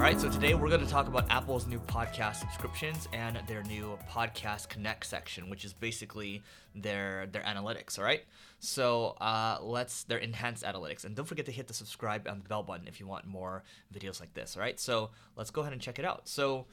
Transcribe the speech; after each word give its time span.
All 0.00 0.06
right, 0.06 0.18
so 0.18 0.30
today 0.30 0.54
we're 0.54 0.70
going 0.70 0.80
to 0.80 0.90
talk 0.90 1.08
about 1.08 1.26
Apple's 1.28 1.66
new 1.66 1.78
podcast 1.80 2.36
subscriptions 2.36 3.06
and 3.12 3.38
their 3.46 3.62
new 3.64 3.98
Podcast 4.08 4.70
Connect 4.70 5.04
section, 5.04 5.50
which 5.50 5.62
is 5.62 5.74
basically 5.74 6.42
their 6.74 7.26
their 7.26 7.42
analytics. 7.42 7.98
All 7.98 8.04
right, 8.06 8.24
so 8.60 9.08
uh, 9.20 9.58
let's 9.60 10.04
their 10.04 10.16
enhanced 10.16 10.64
analytics, 10.64 11.04
and 11.04 11.14
don't 11.14 11.26
forget 11.26 11.44
to 11.44 11.52
hit 11.52 11.68
the 11.68 11.74
subscribe 11.74 12.26
and 12.26 12.42
the 12.42 12.48
bell 12.48 12.62
button 12.62 12.88
if 12.88 12.98
you 12.98 13.06
want 13.06 13.26
more 13.26 13.62
videos 13.94 14.20
like 14.20 14.32
this. 14.32 14.56
All 14.56 14.62
right, 14.62 14.80
so 14.80 15.10
let's 15.36 15.50
go 15.50 15.60
ahead 15.60 15.74
and 15.74 15.82
check 15.82 15.98
it 15.98 16.06
out. 16.06 16.30
So 16.30 16.64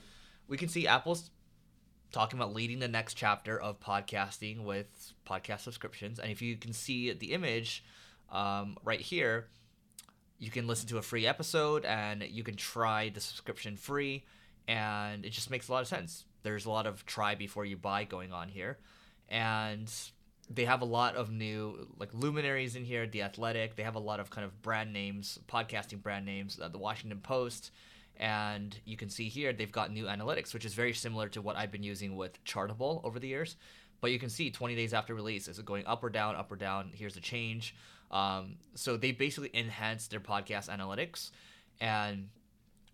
we 0.48 0.56
can 0.56 0.70
see 0.70 0.88
Apple's 0.88 1.30
talking 2.14 2.40
about 2.40 2.54
leading 2.54 2.80
the 2.80 2.88
next 2.88 3.16
chapter 3.16 3.60
of 3.60 3.82
podcasting 3.82 4.64
with 4.64 4.88
podcast 5.30 5.60
subscriptions, 5.60 6.18
and 6.18 6.32
if 6.32 6.42
you 6.42 6.56
can 6.56 6.72
see 6.72 7.12
the 7.12 7.34
image 7.34 7.84
um, 8.32 8.78
right 8.86 9.02
here 9.02 9.50
you 10.40 10.52
can 10.52 10.68
listen 10.68 10.88
to 10.90 10.98
a 10.98 11.02
free 11.02 11.26
episode 11.26 11.86
and 11.86 12.24
you 12.24 12.44
can 12.44 12.56
try 12.56 13.10
the 13.10 13.20
subscription 13.20 13.76
free 13.76 14.24
and 14.68 15.26
it 15.26 15.32
just 15.32 15.50
makes 15.50 15.68
a 15.68 15.72
lot 15.72 15.82
of 15.82 15.88
sense. 15.88 16.26
There's 16.44 16.66
a 16.66 16.70
lot 16.70 16.86
of 16.86 17.06
try 17.06 17.36
before 17.36 17.66
you 17.66 17.78
buy 17.78 18.04
going 18.04 18.32
on 18.32 18.50
here. 18.50 18.78
And 19.30 19.92
they 20.50 20.66
have 20.66 20.82
a 20.82 20.86
lot 20.86 21.16
of 21.16 21.32
new 21.32 21.88
like 22.00 22.14
luminaries 22.14 22.76
in 22.76 22.86
here 22.86 23.08
the 23.08 23.24
athletic. 23.24 23.76
They 23.76 23.84
have 23.84 23.96
a 23.96 24.00
lot 24.00 24.20
of 24.20 24.30
kind 24.30 24.46
of 24.46 24.62
brand 24.62 24.94
names 24.94 25.40
podcasting 25.48 26.02
brand 26.02 26.26
names 26.26 26.60
uh, 26.62 26.68
the 26.68 26.78
washington 26.78 27.20
post. 27.20 27.72
And 28.18 28.78
you 28.86 28.98
can 28.98 29.10
see 29.10 29.30
here 29.30 29.54
they've 29.54 29.72
got 29.72 29.92
new 29.92 30.06
analytics 30.06 30.54
which 30.54 30.66
is 30.66 30.74
very 30.74 30.94
similar 30.94 31.30
to 31.30 31.42
what 31.42 31.56
i've 31.56 31.72
been 31.72 31.84
using 31.84 32.16
with 32.16 32.44
chartable 32.46 33.02
over 33.04 33.20
the 33.20 33.28
years. 33.28 33.56
But 34.00 34.12
you 34.12 34.20
can 34.20 34.30
see 34.30 34.52
20 34.52 34.76
days 34.76 34.94
after 34.94 35.16
release 35.16 35.48
is 35.48 35.60
it 35.60 35.66
going 35.66 35.86
up 35.86 36.04
or 36.04 36.10
down 36.10 36.36
up 36.36 36.52
or 36.52 36.56
down? 36.56 36.92
Here's 36.94 37.16
the 37.16 37.22
change 37.22 37.76
um, 38.12 38.56
so 38.74 38.98
they 38.98 39.12
basically 39.12 39.52
enhanced 39.54 40.12
their 40.12 40.20
podcast 40.20 40.70
analytics, 40.70 41.32
and 41.80 42.30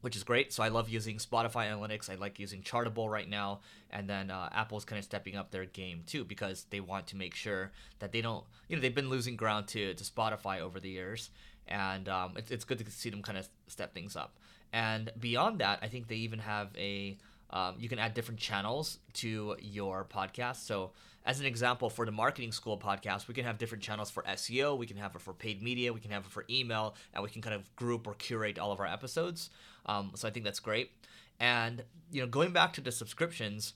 which 0.02 0.16
is 0.16 0.23
great. 0.23 0.52
So 0.52 0.64
I 0.64 0.67
love 0.67 0.89
using 0.89 1.17
Spotify 1.17 1.72
analytics. 1.72 2.09
I 2.09 2.16
like 2.16 2.39
using 2.39 2.61
Chartable 2.61 3.09
right 3.09 3.30
now, 3.30 3.61
and 3.89 4.09
then 4.09 4.31
uh, 4.31 4.50
Apple's 4.52 4.86
kind 4.86 5.00
of 5.00 5.05
stepping 5.05 5.36
up 5.36 5.52
their 5.52 5.66
game 5.66 6.03
too 6.05 6.25
because 6.25 6.66
they 6.70 6.80
want 6.80 7.08
to 7.08 7.16
make 7.16 7.36
sure 7.36 7.72
that 8.00 8.11
they 8.11 8.22
don't. 8.22 8.44
You 8.67 8.75
know, 8.75 8.81
they've 8.81 8.94
been 8.94 9.09
losing 9.09 9.36
ground 9.36 9.67
to 9.70 9.94
to 9.94 10.03
Spotify 10.03 10.59
over 10.59 10.80
the 10.80 10.89
years, 10.89 11.30
and 11.67 12.09
um, 12.09 12.33
it's 12.36 12.52
it's 12.52 12.66
good 12.66 12.80
to 12.80 12.92
see 12.92 13.09
them 13.09 13.22
kind 13.22 13.38
of 13.38 13.48
step 13.67 13.94
things 13.94 14.16
up. 14.16 14.38
And 14.73 15.11
beyond 15.20 15.59
that, 15.59 15.80
I 15.83 15.88
think 15.88 16.08
they 16.08 16.16
even 16.16 16.39
have 16.39 16.70
a 16.75 17.17
um, 17.53 17.75
you 17.77 17.87
can 17.87 17.99
add 17.99 18.13
different 18.15 18.39
channels 18.39 18.97
to 19.13 19.55
your 19.61 20.05
podcast. 20.05 20.65
So 20.65 20.91
as 21.25 21.39
an 21.39 21.45
example, 21.45 21.89
for 21.89 22.05
the 22.05 22.11
marketing 22.11 22.51
school 22.51 22.77
podcast, 22.77 23.27
we 23.27 23.35
can 23.35 23.45
have 23.45 23.57
different 23.59 23.83
channels 23.83 24.09
for 24.09 24.23
SEO, 24.23 24.77
we 24.77 24.87
can 24.87 24.97
have 24.97 25.15
it 25.15 25.21
for 25.21 25.33
paid 25.33 25.61
media, 25.61 25.93
we 25.93 25.99
can 25.99 26.11
have 26.11 26.25
it 26.25 26.31
for 26.31 26.43
email, 26.49 26.95
and 27.13 27.23
we 27.23 27.29
can 27.29 27.41
kind 27.41 27.55
of 27.55 27.73
group 27.75 28.07
or 28.07 28.15
curate 28.15 28.57
all 28.57 28.71
of 28.71 28.79
our 28.79 28.87
episodes. 28.87 29.51
Um, 29.85 30.11
so 30.15 30.27
I 30.27 30.31
think 30.31 30.43
that's 30.43 30.59
great. 30.59 30.91
And 31.39 31.83
you 32.11 32.21
know, 32.21 32.27
going 32.27 32.51
back 32.51 32.73
to 32.73 32.81
the 32.81 32.91
subscriptions, 32.91 33.73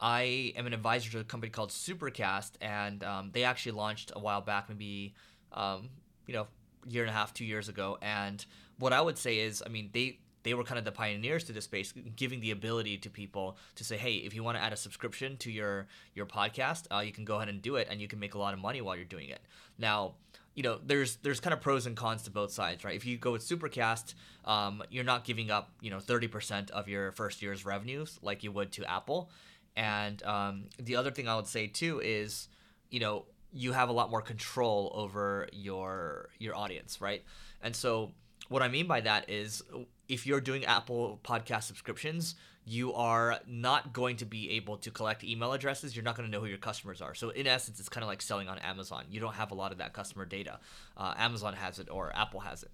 I 0.00 0.52
am 0.56 0.66
an 0.66 0.72
advisor 0.72 1.10
to 1.12 1.20
a 1.20 1.24
company 1.24 1.50
called 1.50 1.70
Supercast, 1.70 2.52
and 2.60 3.04
um, 3.04 3.30
they 3.32 3.44
actually 3.44 3.72
launched 3.72 4.10
a 4.14 4.18
while 4.18 4.40
back, 4.40 4.68
maybe 4.68 5.14
um, 5.52 5.90
you 6.26 6.34
know, 6.34 6.48
year 6.88 7.04
and 7.04 7.10
a 7.10 7.14
half, 7.14 7.32
two 7.32 7.44
years 7.44 7.68
ago. 7.68 7.96
And 8.02 8.44
what 8.78 8.92
I 8.92 9.00
would 9.00 9.18
say 9.18 9.38
is, 9.38 9.62
I 9.64 9.68
mean, 9.68 9.90
they 9.92 10.18
they 10.42 10.54
were 10.54 10.64
kind 10.64 10.78
of 10.78 10.84
the 10.84 10.92
pioneers 10.92 11.44
to 11.44 11.52
this 11.52 11.64
space, 11.64 11.92
giving 12.16 12.40
the 12.40 12.50
ability 12.50 12.98
to 12.98 13.10
people 13.10 13.56
to 13.74 13.84
say, 13.84 13.96
"Hey, 13.96 14.14
if 14.16 14.34
you 14.34 14.42
want 14.42 14.56
to 14.58 14.62
add 14.62 14.72
a 14.72 14.76
subscription 14.76 15.36
to 15.38 15.50
your 15.50 15.86
your 16.14 16.26
podcast, 16.26 16.86
uh, 16.90 17.00
you 17.00 17.12
can 17.12 17.24
go 17.24 17.36
ahead 17.36 17.48
and 17.48 17.60
do 17.60 17.76
it, 17.76 17.88
and 17.90 18.00
you 18.00 18.08
can 18.08 18.18
make 18.18 18.34
a 18.34 18.38
lot 18.38 18.54
of 18.54 18.60
money 18.60 18.80
while 18.80 18.96
you're 18.96 19.04
doing 19.04 19.28
it." 19.28 19.40
Now, 19.78 20.14
you 20.54 20.62
know, 20.62 20.78
there's 20.84 21.16
there's 21.16 21.40
kind 21.40 21.54
of 21.54 21.60
pros 21.60 21.86
and 21.86 21.96
cons 21.96 22.22
to 22.22 22.30
both 22.30 22.52
sides, 22.52 22.84
right? 22.84 22.96
If 22.96 23.06
you 23.06 23.16
go 23.16 23.32
with 23.32 23.42
Supercast, 23.42 24.14
um, 24.44 24.82
you're 24.90 25.04
not 25.04 25.24
giving 25.24 25.50
up, 25.50 25.70
you 25.80 25.90
know, 25.90 25.98
30% 25.98 26.70
of 26.70 26.88
your 26.88 27.12
first 27.12 27.40
year's 27.40 27.64
revenues 27.64 28.18
like 28.22 28.42
you 28.42 28.52
would 28.52 28.72
to 28.72 28.84
Apple. 28.84 29.30
And 29.76 30.22
um, 30.24 30.64
the 30.78 30.96
other 30.96 31.10
thing 31.10 31.28
I 31.28 31.36
would 31.36 31.46
say 31.46 31.66
too 31.66 32.00
is, 32.02 32.48
you 32.90 33.00
know, 33.00 33.26
you 33.52 33.72
have 33.72 33.88
a 33.88 33.92
lot 33.92 34.10
more 34.10 34.22
control 34.22 34.92
over 34.94 35.48
your 35.52 36.28
your 36.38 36.56
audience, 36.56 37.00
right? 37.00 37.22
And 37.62 37.74
so 37.74 38.12
what 38.48 38.62
I 38.62 38.68
mean 38.68 38.86
by 38.86 39.00
that 39.02 39.30
is 39.30 39.62
if 40.10 40.26
you're 40.26 40.40
doing 40.40 40.64
Apple 40.64 41.20
podcast 41.22 41.62
subscriptions, 41.62 42.34
you 42.66 42.92
are 42.94 43.38
not 43.46 43.92
going 43.92 44.16
to 44.16 44.26
be 44.26 44.50
able 44.50 44.76
to 44.78 44.90
collect 44.90 45.22
email 45.22 45.52
addresses. 45.52 45.94
You're 45.94 46.04
not 46.04 46.16
going 46.16 46.28
to 46.28 46.32
know 46.32 46.40
who 46.40 46.48
your 46.48 46.58
customers 46.58 47.00
are. 47.00 47.14
So, 47.14 47.30
in 47.30 47.46
essence, 47.46 47.78
it's 47.78 47.88
kind 47.88 48.02
of 48.02 48.08
like 48.08 48.20
selling 48.20 48.48
on 48.48 48.58
Amazon. 48.58 49.04
You 49.08 49.20
don't 49.20 49.34
have 49.34 49.52
a 49.52 49.54
lot 49.54 49.72
of 49.72 49.78
that 49.78 49.92
customer 49.92 50.24
data. 50.24 50.58
Uh, 50.96 51.14
Amazon 51.16 51.54
has 51.54 51.78
it 51.78 51.88
or 51.90 52.14
Apple 52.14 52.40
has 52.40 52.64
it. 52.64 52.70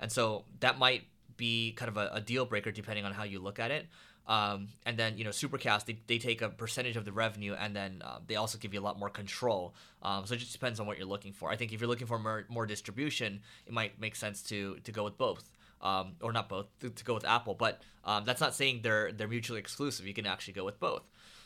And 0.00 0.10
so, 0.10 0.44
that 0.58 0.78
might 0.78 1.04
be 1.36 1.72
kind 1.72 1.88
of 1.88 1.96
a, 1.96 2.10
a 2.14 2.20
deal 2.20 2.44
breaker 2.44 2.72
depending 2.72 3.04
on 3.04 3.12
how 3.12 3.22
you 3.22 3.38
look 3.38 3.58
at 3.58 3.70
it. 3.70 3.86
Um, 4.26 4.68
and 4.84 4.96
then 4.96 5.16
you 5.16 5.24
know 5.24 5.30
Supercast 5.30 5.86
they, 5.86 5.98
they 6.06 6.18
take 6.18 6.42
a 6.42 6.50
percentage 6.50 6.96
of 6.96 7.04
the 7.04 7.10
revenue 7.10 7.54
and 7.58 7.74
then 7.74 8.02
uh, 8.04 8.18
they 8.26 8.36
also 8.36 8.58
give 8.58 8.74
you 8.74 8.80
a 8.80 8.82
lot 8.82 8.98
more 8.98 9.08
control. 9.08 9.74
Um, 10.02 10.26
so 10.26 10.34
it 10.34 10.38
just 10.38 10.52
depends 10.52 10.78
on 10.78 10.86
what 10.86 10.98
you're 10.98 11.06
looking 11.06 11.32
for. 11.32 11.50
I 11.50 11.56
think 11.56 11.72
if 11.72 11.80
you're 11.80 11.88
looking 11.88 12.06
for 12.06 12.18
more, 12.18 12.44
more 12.48 12.66
distribution, 12.66 13.40
it 13.66 13.72
might 13.72 14.00
make 14.00 14.14
sense 14.14 14.42
to 14.42 14.76
to 14.84 14.92
go 14.92 15.04
with 15.04 15.16
both 15.16 15.50
um, 15.80 16.12
or 16.20 16.32
not 16.32 16.48
both, 16.48 16.66
to, 16.80 16.90
to, 16.90 17.04
go 17.04 17.14
with 17.14 17.24
Apple. 17.24 17.54
But 17.54 17.82
um, 18.04 18.24
that's 18.24 18.40
not 18.40 18.54
saying 18.54 18.80
they're 18.82 19.12
they're 19.12 19.28
mutually 19.28 19.58
exclusive. 19.58 20.06
You 20.06 20.14
can 20.14 20.26
actually 20.26 20.54
go 20.54 20.64
with 20.64 20.78
both. 20.78 21.02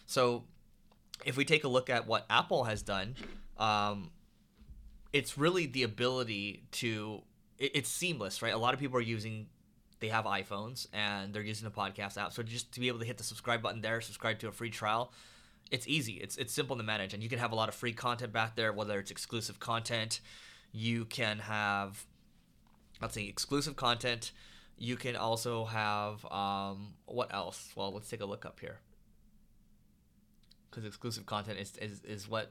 So 0.06 0.45
if 1.25 1.37
we 1.37 1.45
take 1.45 1.65
a 1.65 1.69
look 1.69 1.91
at 1.91 2.06
what 2.06 2.27
Apple 2.28 2.65
has 2.65 2.83
done, 2.83 3.15
um, 3.56 4.11
it's 5.12 5.39
really 5.39 5.67
the 5.67 5.84
ability 5.84 6.65
to 6.72 7.22
it, 7.59 7.72
it's 7.75 7.89
seamless, 7.89 8.43
right? 8.43 8.53
A 8.53 8.59
lot 8.59 8.75
of 8.75 8.81
people 8.81 8.99
are 8.99 9.03
using 9.03 9.47
they 10.00 10.09
have 10.09 10.25
iPhones 10.25 10.87
and 10.93 11.33
they're 11.33 11.43
using 11.43 11.65
the 11.65 11.75
podcast 11.75 12.19
app. 12.19 12.33
So 12.33 12.43
just 12.43 12.72
to 12.72 12.81
be 12.81 12.89
able 12.89 12.99
to 12.99 13.06
hit 13.06 13.16
the 13.16 13.25
subscribe 13.25 13.62
button 13.62 13.81
there, 13.81 14.01
subscribe 14.01 14.39
to 14.41 14.49
a 14.49 14.53
free 14.53 14.71
trial, 14.71 15.12
it's 15.71 15.89
easy. 15.89 16.15
It's 16.15 16.37
it's 16.37 16.53
simple 16.53 16.77
to 16.77 16.83
manage, 16.83 17.15
and 17.15 17.22
you 17.22 17.28
can 17.28 17.39
have 17.39 17.53
a 17.53 17.55
lot 17.55 17.69
of 17.69 17.75
free 17.75 17.93
content 17.93 18.33
back 18.33 18.56
there, 18.56 18.72
whether 18.72 18.99
it's 18.99 19.11
exclusive 19.11 19.61
content. 19.61 20.21
You 20.72 21.05
can 21.05 21.39
have 21.39 22.05
let's 23.00 23.15
say 23.15 23.25
exclusive 23.25 23.77
content. 23.77 24.32
You 24.77 24.97
can 24.97 25.16
also 25.16 25.65
have 25.66 26.25
um, 26.32 26.94
what 27.06 27.32
else? 27.32 27.71
Well, 27.77 27.93
let's 27.93 28.09
take 28.09 28.21
a 28.21 28.27
look 28.27 28.44
up 28.44 28.60
here 28.60 28.81
because 30.75 30.84
exclusive 30.84 31.27
content 31.27 31.59
is 31.59 31.77
is, 31.77 32.03
is 32.04 32.28
what 32.28 32.50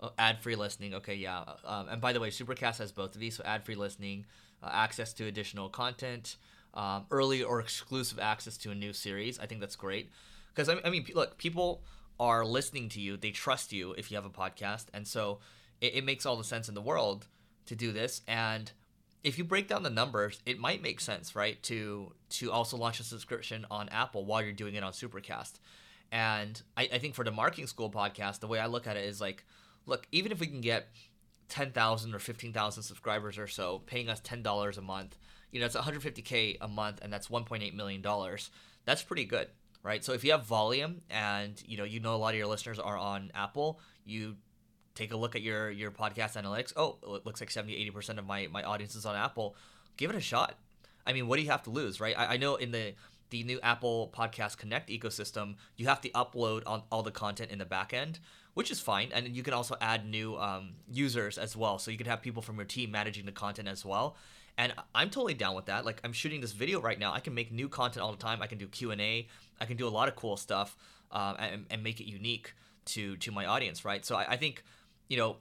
uh, 0.00 0.10
ad 0.18 0.40
free 0.40 0.56
listening. 0.56 0.94
Okay, 0.94 1.14
yeah. 1.14 1.44
Um, 1.64 1.88
and 1.88 2.00
by 2.00 2.12
the 2.12 2.20
way, 2.20 2.30
Supercast 2.30 2.78
has 2.78 2.92
both 2.92 3.14
of 3.14 3.20
these, 3.20 3.36
so 3.36 3.44
ad 3.44 3.64
free 3.64 3.74
listening, 3.76 4.26
uh, 4.62 4.70
access 4.72 5.12
to 5.14 5.26
additional 5.26 5.68
content, 5.68 6.36
um, 6.74 7.06
early 7.10 7.42
or 7.42 7.60
exclusive 7.60 8.18
access 8.18 8.56
to 8.58 8.70
a 8.70 8.74
new 8.74 8.92
series. 8.92 9.38
I 9.38 9.46
think 9.46 9.60
that's 9.60 9.76
great 9.76 10.10
because 10.54 10.68
I, 10.68 10.76
I 10.84 10.90
mean, 10.90 11.06
look, 11.14 11.38
people 11.38 11.82
are 12.18 12.44
listening 12.44 12.88
to 12.90 13.00
you. 13.00 13.16
They 13.16 13.30
trust 13.30 13.72
you 13.72 13.94
if 13.96 14.10
you 14.10 14.16
have 14.16 14.26
a 14.26 14.30
podcast, 14.30 14.86
and 14.92 15.06
so 15.06 15.38
it, 15.80 15.94
it 15.94 16.04
makes 16.04 16.26
all 16.26 16.36
the 16.36 16.44
sense 16.44 16.68
in 16.68 16.74
the 16.74 16.82
world 16.82 17.28
to 17.66 17.76
do 17.76 17.92
this. 17.92 18.22
And 18.26 18.72
if 19.24 19.38
you 19.38 19.44
break 19.44 19.68
down 19.68 19.82
the 19.82 19.90
numbers, 19.90 20.40
it 20.46 20.58
might 20.58 20.82
make 20.82 21.00
sense, 21.00 21.36
right? 21.36 21.62
To 21.64 22.12
to 22.30 22.50
also 22.50 22.76
launch 22.76 23.00
a 23.00 23.04
subscription 23.04 23.66
on 23.70 23.88
Apple 23.90 24.24
while 24.24 24.42
you're 24.42 24.52
doing 24.52 24.74
it 24.74 24.82
on 24.82 24.92
Supercast. 24.92 25.54
And 26.10 26.60
I, 26.76 26.88
I 26.92 26.98
think 26.98 27.14
for 27.14 27.24
the 27.24 27.30
marketing 27.30 27.66
school 27.66 27.90
podcast, 27.90 28.40
the 28.40 28.46
way 28.46 28.58
I 28.58 28.66
look 28.66 28.86
at 28.86 28.96
it 28.96 29.04
is 29.04 29.20
like, 29.20 29.44
look, 29.86 30.06
even 30.12 30.32
if 30.32 30.40
we 30.40 30.46
can 30.46 30.60
get 30.60 30.88
ten 31.48 31.70
thousand 31.70 32.14
or 32.14 32.18
fifteen 32.18 32.52
thousand 32.52 32.82
subscribers 32.82 33.38
or 33.38 33.46
so, 33.46 33.82
paying 33.86 34.08
us 34.08 34.20
ten 34.20 34.42
dollars 34.42 34.76
a 34.76 34.82
month, 34.82 35.16
you 35.52 35.60
know, 35.60 35.66
it's 35.66 35.76
150k 35.76 36.58
a 36.60 36.68
month, 36.68 36.98
and 37.02 37.12
that's 37.12 37.28
1.8 37.28 37.74
million 37.74 38.02
dollars. 38.02 38.50
That's 38.84 39.02
pretty 39.02 39.24
good, 39.24 39.48
right? 39.82 40.04
So 40.04 40.12
if 40.12 40.24
you 40.24 40.32
have 40.32 40.44
volume, 40.44 41.02
and 41.10 41.62
you 41.64 41.76
know, 41.76 41.84
you 41.84 42.00
know, 42.00 42.14
a 42.14 42.16
lot 42.16 42.34
of 42.34 42.38
your 42.38 42.48
listeners 42.48 42.78
are 42.78 42.96
on 42.96 43.30
Apple, 43.34 43.78
you 44.04 44.36
take 44.94 45.12
a 45.12 45.16
look 45.16 45.34
at 45.34 45.42
your 45.42 45.70
your 45.70 45.90
podcast 45.90 46.40
analytics. 46.40 46.72
Oh, 46.76 46.98
it 47.14 47.26
looks 47.26 47.40
like 47.40 47.50
70 47.50 47.90
80% 47.90 48.18
of 48.18 48.26
my 48.26 48.48
my 48.50 48.62
audience 48.62 48.94
is 48.94 49.06
on 49.06 49.16
Apple. 49.16 49.56
Give 49.96 50.10
it 50.10 50.16
a 50.16 50.20
shot. 50.20 50.56
I 51.06 51.12
mean, 51.12 51.26
what 51.26 51.36
do 51.36 51.42
you 51.42 51.50
have 51.50 51.62
to 51.64 51.70
lose, 51.70 52.00
right? 52.00 52.16
I, 52.16 52.34
I 52.34 52.36
know 52.36 52.56
in 52.56 52.72
the 52.72 52.94
the 53.30 53.42
new 53.44 53.58
Apple 53.62 54.12
Podcast 54.14 54.58
Connect 54.58 54.90
ecosystem, 54.90 55.54
you 55.76 55.86
have 55.86 56.02
to 56.02 56.10
upload 56.10 56.62
on 56.66 56.82
all 56.92 57.02
the 57.02 57.10
content 57.10 57.50
in 57.50 57.58
the 57.58 57.64
back 57.64 57.94
end, 57.94 58.18
which 58.52 58.70
is 58.70 58.78
fine. 58.78 59.08
And 59.10 59.26
you 59.28 59.42
can 59.42 59.54
also 59.54 59.74
add 59.80 60.06
new 60.06 60.36
um, 60.36 60.74
users 60.92 61.38
as 61.38 61.56
well. 61.56 61.78
So 61.78 61.90
you 61.90 61.96
can 61.96 62.06
have 62.06 62.20
people 62.20 62.42
from 62.42 62.56
your 62.56 62.66
team 62.66 62.90
managing 62.90 63.24
the 63.24 63.32
content 63.32 63.68
as 63.68 63.86
well. 63.86 64.16
And 64.58 64.74
I'm 64.94 65.08
totally 65.08 65.32
down 65.32 65.54
with 65.54 65.64
that. 65.66 65.86
Like 65.86 66.00
I'm 66.04 66.12
shooting 66.12 66.42
this 66.42 66.52
video 66.52 66.78
right 66.78 66.98
now. 66.98 67.14
I 67.14 67.20
can 67.20 67.34
make 67.34 67.50
new 67.50 67.70
content 67.70 68.04
all 68.04 68.12
the 68.12 68.18
time. 68.18 68.42
I 68.42 68.46
can 68.46 68.58
do 68.58 68.66
Q 68.66 68.90
and 68.90 69.00
A. 69.00 69.26
I 69.58 69.64
can 69.64 69.78
do 69.78 69.88
a 69.88 69.90
lot 69.90 70.08
of 70.08 70.14
cool 70.14 70.36
stuff 70.36 70.76
uh, 71.10 71.34
and, 71.38 71.64
and 71.70 71.82
make 71.82 72.00
it 72.00 72.04
unique 72.04 72.52
to 72.84 73.16
to 73.16 73.32
my 73.32 73.46
audience, 73.46 73.84
right? 73.84 74.04
So 74.04 74.16
I, 74.16 74.32
I 74.32 74.36
think 74.36 74.62
you 75.12 75.18
know, 75.18 75.36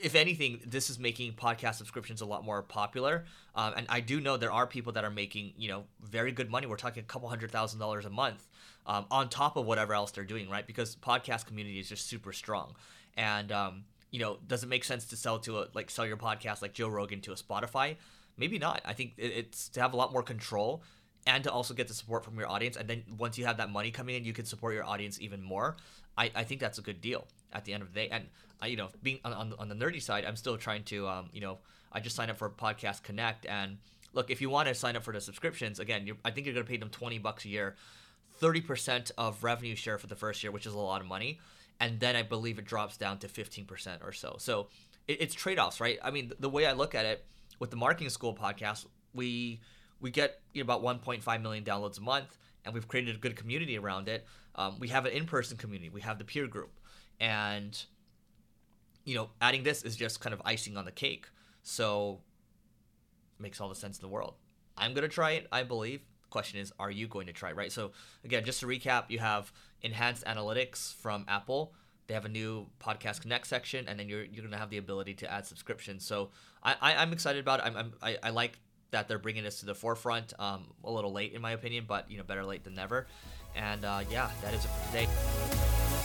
if 0.00 0.14
anything, 0.14 0.60
this 0.64 0.88
is 0.88 0.96
making 0.96 1.32
podcast 1.32 1.74
subscriptions 1.74 2.20
a 2.20 2.24
lot 2.24 2.44
more 2.44 2.62
popular. 2.62 3.24
Um, 3.56 3.74
and 3.76 3.86
I 3.88 3.98
do 3.98 4.20
know 4.20 4.36
there 4.36 4.52
are 4.52 4.64
people 4.64 4.92
that 4.92 5.02
are 5.02 5.10
making, 5.10 5.54
you 5.56 5.68
know, 5.68 5.82
very 6.00 6.30
good 6.30 6.48
money. 6.48 6.68
We're 6.68 6.76
talking 6.76 7.02
a 7.02 7.06
couple 7.06 7.28
hundred 7.28 7.50
thousand 7.50 7.80
dollars 7.80 8.04
a 8.04 8.10
month 8.10 8.48
um, 8.86 9.06
on 9.10 9.28
top 9.28 9.56
of 9.56 9.66
whatever 9.66 9.92
else 9.92 10.12
they're 10.12 10.22
doing, 10.22 10.48
right? 10.48 10.64
Because 10.64 10.94
podcast 10.94 11.46
community 11.46 11.80
is 11.80 11.88
just 11.88 12.06
super 12.06 12.32
strong. 12.32 12.76
And, 13.16 13.50
um, 13.50 13.82
you 14.12 14.20
know, 14.20 14.38
does 14.46 14.62
it 14.62 14.68
make 14.68 14.84
sense 14.84 15.04
to 15.06 15.16
sell 15.16 15.40
to 15.40 15.58
a, 15.58 15.66
like, 15.74 15.90
sell 15.90 16.06
your 16.06 16.16
podcast 16.16 16.62
like 16.62 16.72
Joe 16.72 16.86
Rogan 16.86 17.20
to 17.22 17.32
a 17.32 17.34
Spotify? 17.34 17.96
Maybe 18.36 18.60
not. 18.60 18.82
I 18.84 18.92
think 18.92 19.14
it's 19.16 19.68
to 19.70 19.80
have 19.80 19.94
a 19.94 19.96
lot 19.96 20.12
more 20.12 20.22
control 20.22 20.84
and 21.26 21.44
to 21.44 21.52
also 21.52 21.74
get 21.74 21.88
the 21.88 21.94
support 21.94 22.24
from 22.24 22.38
your 22.38 22.48
audience. 22.48 22.76
And 22.76 22.88
then 22.88 23.04
once 23.16 23.38
you 23.38 23.44
have 23.44 23.58
that 23.58 23.70
money 23.70 23.90
coming 23.90 24.16
in, 24.16 24.24
you 24.24 24.32
can 24.32 24.44
support 24.44 24.74
your 24.74 24.84
audience 24.84 25.20
even 25.20 25.42
more. 25.42 25.76
I, 26.18 26.30
I 26.34 26.44
think 26.44 26.60
that's 26.60 26.78
a 26.78 26.82
good 26.82 27.00
deal 27.00 27.26
at 27.52 27.64
the 27.64 27.72
end 27.72 27.82
of 27.82 27.92
the 27.92 28.00
day. 28.00 28.08
And 28.10 28.26
I, 28.60 28.66
you 28.66 28.76
know, 28.76 28.88
being 29.02 29.20
on, 29.24 29.32
on, 29.32 29.54
on 29.58 29.68
the 29.68 29.74
nerdy 29.74 30.02
side, 30.02 30.24
I'm 30.24 30.36
still 30.36 30.56
trying 30.56 30.84
to, 30.84 31.08
um, 31.08 31.28
you 31.32 31.40
know, 31.40 31.58
I 31.92 32.00
just 32.00 32.16
signed 32.16 32.30
up 32.30 32.38
for 32.38 32.50
Podcast 32.50 33.02
Connect. 33.02 33.46
And 33.46 33.78
look, 34.12 34.30
if 34.30 34.40
you 34.40 34.50
want 34.50 34.68
to 34.68 34.74
sign 34.74 34.96
up 34.96 35.04
for 35.04 35.12
the 35.12 35.20
subscriptions, 35.20 35.78
again, 35.78 36.10
I 36.24 36.30
think 36.30 36.46
you're 36.46 36.54
going 36.54 36.66
to 36.66 36.70
pay 36.70 36.76
them 36.76 36.90
20 36.90 37.18
bucks 37.18 37.44
a 37.44 37.48
year, 37.48 37.76
30% 38.40 39.12
of 39.16 39.44
revenue 39.44 39.76
share 39.76 39.98
for 39.98 40.06
the 40.06 40.16
first 40.16 40.42
year, 40.42 40.50
which 40.50 40.66
is 40.66 40.74
a 40.74 40.78
lot 40.78 41.00
of 41.00 41.06
money. 41.06 41.38
And 41.80 42.00
then 42.00 42.16
I 42.16 42.22
believe 42.22 42.58
it 42.58 42.64
drops 42.64 42.96
down 42.96 43.18
to 43.18 43.28
15% 43.28 44.04
or 44.04 44.12
so. 44.12 44.36
So 44.38 44.68
it, 45.06 45.20
it's 45.20 45.34
trade 45.34 45.58
offs, 45.58 45.80
right? 45.80 45.98
I 46.02 46.10
mean, 46.10 46.32
the 46.38 46.48
way 46.48 46.66
I 46.66 46.72
look 46.72 46.94
at 46.94 47.06
it 47.06 47.24
with 47.58 47.70
the 47.70 47.76
Marketing 47.76 48.08
School 48.08 48.34
podcast, 48.34 48.86
we 49.14 49.60
we 50.02 50.10
get 50.10 50.40
you 50.52 50.62
know, 50.62 50.70
about 50.70 50.82
1.5 50.82 51.42
million 51.42 51.64
downloads 51.64 51.96
a 51.96 52.02
month, 52.02 52.36
and 52.64 52.74
we've 52.74 52.86
created 52.86 53.16
a 53.16 53.18
good 53.18 53.36
community 53.36 53.78
around 53.78 54.08
it. 54.08 54.26
Um, 54.56 54.76
we 54.78 54.88
have 54.88 55.06
an 55.06 55.12
in-person 55.12 55.56
community. 55.56 55.88
We 55.88 56.02
have 56.02 56.18
the 56.18 56.24
peer 56.24 56.46
group, 56.46 56.78
and 57.18 57.82
you 59.04 59.14
know, 59.14 59.30
adding 59.40 59.62
this 59.62 59.82
is 59.82 59.96
just 59.96 60.20
kind 60.20 60.34
of 60.34 60.42
icing 60.44 60.76
on 60.76 60.84
the 60.84 60.92
cake. 60.92 61.26
So 61.62 62.20
makes 63.38 63.60
all 63.60 63.68
the 63.68 63.74
sense 63.74 63.98
in 63.98 64.02
the 64.02 64.08
world. 64.08 64.34
I'm 64.76 64.92
gonna 64.92 65.08
try 65.08 65.32
it. 65.32 65.46
I 65.50 65.62
believe. 65.62 66.02
Question 66.30 66.60
is, 66.60 66.72
are 66.78 66.90
you 66.90 67.08
going 67.08 67.26
to 67.26 67.32
try? 67.32 67.52
Right. 67.52 67.70
So 67.70 67.92
again, 68.24 68.44
just 68.44 68.60
to 68.60 68.66
recap, 68.66 69.04
you 69.10 69.18
have 69.18 69.52
enhanced 69.82 70.24
analytics 70.24 70.94
from 70.94 71.26
Apple. 71.28 71.74
They 72.06 72.14
have 72.14 72.24
a 72.24 72.30
new 72.30 72.66
podcast 72.80 73.20
connect 73.20 73.46
section, 73.46 73.86
and 73.88 73.98
then 73.98 74.08
you're 74.08 74.24
you're 74.24 74.44
gonna 74.44 74.58
have 74.58 74.70
the 74.70 74.78
ability 74.78 75.14
to 75.14 75.32
add 75.32 75.46
subscriptions. 75.46 76.04
So 76.04 76.30
I, 76.62 76.76
I 76.80 77.02
am 77.02 77.12
excited 77.12 77.40
about 77.40 77.60
it. 77.60 77.66
I'm, 77.66 77.76
I'm 77.76 77.92
I, 78.02 78.16
I 78.22 78.30
like 78.30 78.58
that 78.92 79.08
they're 79.08 79.18
bringing 79.18 79.42
this 79.42 79.60
to 79.60 79.66
the 79.66 79.74
forefront. 79.74 80.32
Um, 80.38 80.66
a 80.84 80.90
little 80.90 81.12
late 81.12 81.32
in 81.32 81.42
my 81.42 81.52
opinion, 81.52 81.84
but 81.88 82.10
you 82.10 82.18
know, 82.18 82.24
better 82.24 82.44
late 82.44 82.64
than 82.64 82.74
never. 82.74 83.06
And 83.54 83.84
uh, 83.84 84.02
yeah, 84.10 84.30
that 84.42 84.54
is 84.54 84.64
it 84.64 84.68
for 84.68 84.86
today. 84.92 85.08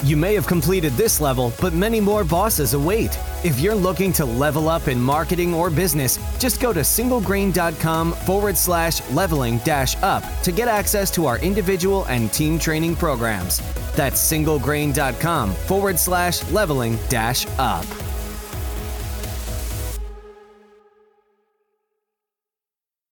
You 0.04 0.16
may 0.16 0.36
have 0.36 0.46
completed 0.46 0.94
this 0.94 1.20
level, 1.20 1.52
but 1.60 1.74
many 1.74 2.00
more 2.00 2.24
bosses 2.24 2.76
await. 2.76 3.18
If 3.44 3.60
you're 3.60 3.76
looking 3.76 4.14
to 4.14 4.26
level 4.26 4.70
up 4.70 4.88
in 4.88 5.02
marketing 5.02 5.56
or 5.56 5.72
business, 5.72 6.20
just 6.38 6.62
go 6.62 6.72
to 6.72 6.82
singlegrain.com 6.82 8.12
forward 8.14 8.58
slash 8.58 9.08
leveling 9.10 9.58
dash 9.60 9.98
up 10.04 10.24
to 10.44 10.52
get 10.52 10.68
access 10.68 11.10
to 11.12 11.26
our 11.26 11.40
individual 11.40 12.06
and 12.06 12.32
team 12.32 12.60
training 12.60 12.96
programs. 12.96 13.60
That's 13.96 14.22
singlegrain.com 14.22 15.54
forward 15.54 15.98
slash 15.98 16.48
leveling 16.52 17.00
dash 17.10 17.48
up. 17.58 17.86